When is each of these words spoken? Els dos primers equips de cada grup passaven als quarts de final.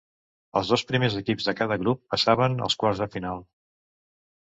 Els 0.61 0.71
dos 0.73 0.83
primers 0.91 1.17
equips 1.19 1.51
de 1.51 1.55
cada 1.61 1.79
grup 1.83 2.03
passaven 2.17 2.59
als 2.71 2.81
quarts 2.85 3.07
de 3.07 3.13
final. 3.19 3.49